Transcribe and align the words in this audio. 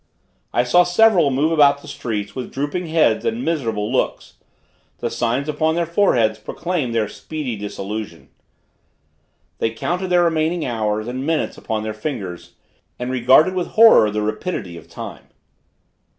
I 0.51 0.63
saw 0.63 0.81
several 0.81 1.29
move 1.29 1.51
about 1.51 1.83
the 1.83 1.87
streets 1.87 2.35
with 2.35 2.51
drooping 2.51 2.87
heads 2.87 3.23
and 3.23 3.45
miserable 3.45 3.91
looks 3.91 4.33
the 4.97 5.11
signs 5.11 5.47
upon 5.47 5.75
their 5.75 5.85
foreheads 5.85 6.39
proclaimed 6.39 6.95
their 6.95 7.07
speedy 7.07 7.55
dissolution. 7.55 8.29
They 9.59 9.69
counted 9.69 10.07
their 10.07 10.23
remaining 10.23 10.65
hours 10.65 11.07
and 11.07 11.23
minutes 11.23 11.55
upon 11.55 11.83
their 11.83 11.93
fingers, 11.93 12.55
and 12.97 13.11
regarded 13.11 13.53
with 13.53 13.67
horror 13.77 14.09
the 14.09 14.23
rapidity 14.23 14.75
of 14.75 14.87
time. 14.87 15.27